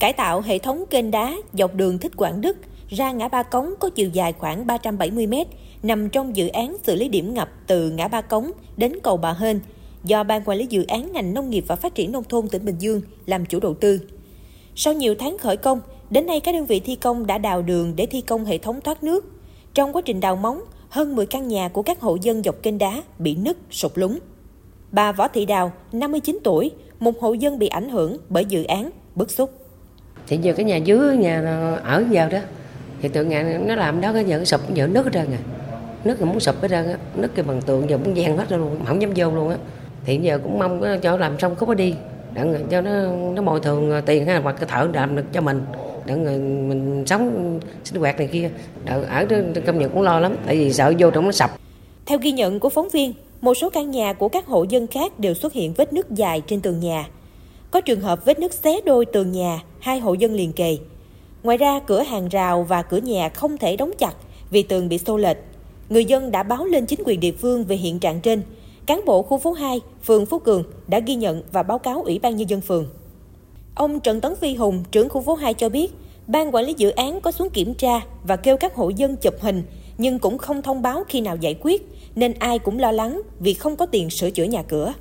[0.00, 2.56] cải tạo hệ thống kênh đá dọc đường Thích Quảng Đức
[2.88, 5.34] ra ngã ba cống có chiều dài khoảng 370 m,
[5.82, 9.32] nằm trong dự án xử lý điểm ngập từ ngã ba cống đến cầu Bà
[9.32, 9.60] Hên,
[10.04, 12.64] do Ban Quản lý Dự án ngành nông nghiệp và phát triển nông thôn tỉnh
[12.64, 14.00] Bình Dương làm chủ đầu tư.
[14.74, 17.96] Sau nhiều tháng khởi công, đến nay các đơn vị thi công đã đào đường
[17.96, 19.24] để thi công hệ thống thoát nước.
[19.74, 22.78] Trong quá trình đào móng, hơn 10 căn nhà của các hộ dân dọc kênh
[22.78, 24.18] đá bị nứt, sụt lún.
[24.92, 26.70] Bà Võ Thị Đào, 59 tuổi,
[27.00, 29.59] một hộ dân bị ảnh hưởng bởi dự án, bức xúc.
[30.30, 31.42] Thì giờ cái nhà dưới nhà
[31.84, 32.38] ở giờ đó,
[33.02, 35.38] thì tượng nhà nó làm đó cái giờ sụp giờ nước hết trơn à.
[36.04, 38.52] Nước là muốn sụp hết trơn á, nước cái bằng tường giờ muốn gian hết
[38.52, 39.56] luôn, không dám vô luôn á.
[40.04, 41.94] Thì giờ cũng mong cho làm xong có đi,
[42.34, 42.90] đặng cho nó
[43.34, 45.62] nó bồi thường tiền hay hoặc cái thợ làm được cho mình
[46.06, 46.24] đặng
[46.68, 48.50] mình sống sinh hoạt này kia
[48.84, 49.26] đợi ở
[49.66, 51.50] công nhận cũng lo lắm tại vì sợ vô trong nó sập
[52.06, 55.18] theo ghi nhận của phóng viên một số căn nhà của các hộ dân khác
[55.18, 57.06] đều xuất hiện vết nứt dài trên tường nhà.
[57.70, 60.78] Có trường hợp vết nứt xé đôi tường nhà, hai hộ dân liền kề.
[61.42, 64.14] Ngoài ra, cửa hàng rào và cửa nhà không thể đóng chặt
[64.50, 65.36] vì tường bị xô lệch.
[65.88, 68.42] Người dân đã báo lên chính quyền địa phương về hiện trạng trên.
[68.86, 72.18] Cán bộ khu phố 2, phường Phú Cường đã ghi nhận và báo cáo Ủy
[72.18, 72.86] ban Nhân dân phường.
[73.74, 75.92] Ông Trần Tấn Phi Hùng, trưởng khu phố 2 cho biết,
[76.26, 79.34] ban quản lý dự án có xuống kiểm tra và kêu các hộ dân chụp
[79.40, 79.62] hình
[79.98, 83.54] nhưng cũng không thông báo khi nào giải quyết nên ai cũng lo lắng vì
[83.54, 84.92] không có tiền sửa chữa nhà cửa.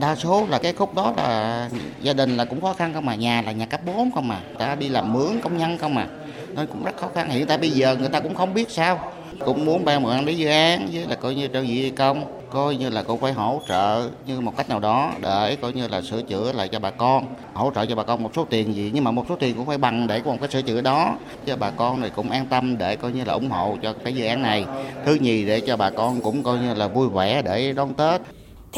[0.00, 1.70] Đa số là cái khúc đó là
[2.02, 4.40] gia đình là cũng khó khăn không mà, nhà là nhà cấp 4 không mà,
[4.58, 6.06] ta đi làm mướn công nhân không mà.
[6.54, 7.30] Nên cũng rất khó khăn.
[7.30, 9.12] Hiện tại bây giờ người ta cũng không biết sao.
[9.44, 12.76] Cũng muốn ban mượn lý dự án, với là coi như đơn vị công, coi
[12.76, 16.02] như là cũng phải hỗ trợ như một cách nào đó, để coi như là
[16.02, 18.90] sửa chữa lại cho bà con, hỗ trợ cho bà con một số tiền gì.
[18.94, 21.14] Nhưng mà một số tiền cũng phải bằng để có một cái sửa chữa đó.
[21.46, 24.14] Cho bà con này cũng an tâm để coi như là ủng hộ cho cái
[24.14, 24.64] dự án này.
[25.06, 28.20] Thứ nhì để cho bà con cũng coi như là vui vẻ để đón tết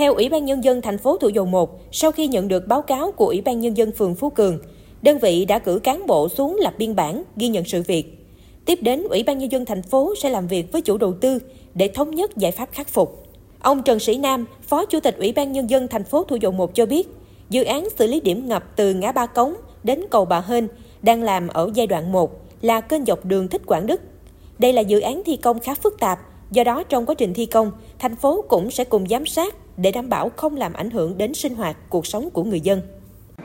[0.01, 2.83] theo Ủy ban Nhân dân thành phố Thủ Dầu Một, sau khi nhận được báo
[2.83, 4.59] cáo của Ủy ban Nhân dân phường Phú Cường,
[5.03, 8.27] đơn vị đã cử cán bộ xuống lập biên bản ghi nhận sự việc.
[8.65, 11.39] Tiếp đến, Ủy ban Nhân dân thành phố sẽ làm việc với chủ đầu tư
[11.75, 13.27] để thống nhất giải pháp khắc phục.
[13.61, 16.53] Ông Trần Sĩ Nam, Phó Chủ tịch Ủy ban Nhân dân thành phố Thủ Dầu
[16.53, 17.09] Một cho biết,
[17.51, 19.55] dự án xử lý điểm ngập từ ngã ba cống
[19.85, 20.69] đến cầu Bà Hên
[21.03, 22.31] đang làm ở giai đoạn 1
[22.63, 24.01] là kênh dọc đường Thích Quảng Đức.
[24.59, 26.19] Đây là dự án thi công khá phức tạp,
[26.51, 29.93] do đó trong quá trình thi công, thành phố cũng sẽ cùng giám sát để
[29.93, 32.83] đảm bảo không làm ảnh hưởng đến sinh hoạt, cuộc sống của người dân.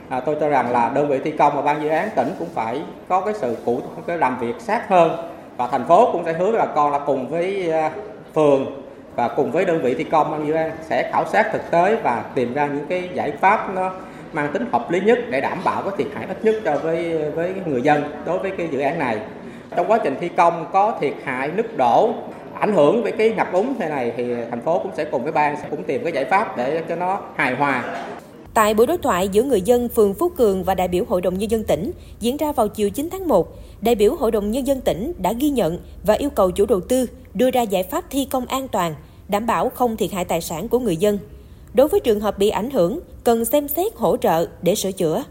[0.08, 2.48] À, tôi cho rằng là đơn vị thi công và ban dự án tỉnh cũng
[2.54, 6.32] phải có cái sự cụ cái làm việc sát hơn và thành phố cũng sẽ
[6.32, 7.92] hứa với bà con là cùng với à,
[8.34, 8.82] phường
[9.14, 11.96] và cùng với đơn vị thi công ban dự án sẽ khảo sát thực tế
[11.96, 13.92] và tìm ra những cái giải pháp nó
[14.32, 17.30] mang tính hợp lý nhất để đảm bảo có thiệt hại ít nhất cho với
[17.30, 19.18] với người dân đối với cái dự án này.
[19.76, 22.14] Trong quá trình thi công có thiệt hại nứt đổ
[22.60, 25.32] ảnh hưởng với cái ngập úng thế này thì thành phố cũng sẽ cùng với
[25.32, 28.04] ban sẽ cũng tìm cái giải pháp để cho nó hài hòa
[28.56, 31.38] Tại buổi đối thoại giữa người dân phường Phú Cường và đại biểu Hội đồng
[31.38, 31.90] Nhân dân tỉnh
[32.20, 35.32] diễn ra vào chiều 9 tháng 1, đại biểu Hội đồng Nhân dân tỉnh đã
[35.32, 38.68] ghi nhận và yêu cầu chủ đầu tư đưa ra giải pháp thi công an
[38.68, 38.94] toàn,
[39.28, 41.18] đảm bảo không thiệt hại tài sản của người dân.
[41.74, 45.24] Đối với trường hợp bị ảnh hưởng, cần xem xét hỗ trợ để sửa chữa.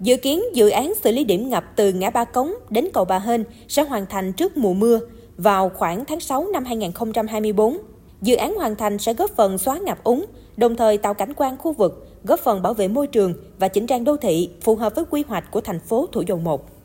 [0.00, 3.18] Dự kiến dự án xử lý điểm ngập từ ngã ba cống đến cầu Bà
[3.18, 5.00] Hên sẽ hoàn thành trước mùa mưa
[5.36, 7.78] vào khoảng tháng 6 năm 2024.
[8.22, 10.26] Dự án hoàn thành sẽ góp phần xóa ngập úng,
[10.56, 13.86] đồng thời tạo cảnh quan khu vực, góp phần bảo vệ môi trường và chỉnh
[13.86, 16.75] trang đô thị phù hợp với quy hoạch của thành phố Thủ Dầu Một.